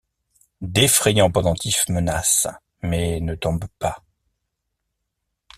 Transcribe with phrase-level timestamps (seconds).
[0.61, 2.49] D’effrayants pendentifs menacent,
[2.81, 4.01] mais ne tombent pas.